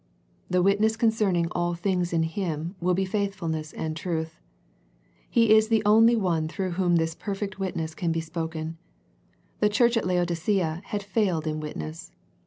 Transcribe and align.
The 0.49 0.63
witness 0.63 0.97
concerning 0.97 1.45
all 1.51 1.75
things 1.75 2.11
in 2.11 2.23
Him 2.23 2.73
will 2.81 2.95
be 2.95 3.05
faithfulness 3.05 3.71
and 3.71 3.95
truth. 3.95 4.39
He 5.29 5.55
is 5.55 5.67
the 5.67 5.83
only 5.85 6.15
One 6.15 6.47
through 6.47 6.71
Whom 6.71 6.95
this 6.95 7.13
perfect 7.13 7.59
witness 7.59 7.93
can 7.93 8.11
be 8.11 8.19
spoken. 8.19 8.79
The 9.59 9.69
church 9.69 9.95
at 9.97 10.07
Laodicea 10.07 10.81
had 10.85 11.03
failed 11.03 11.45
in 11.45 11.59
witness. 11.59 12.11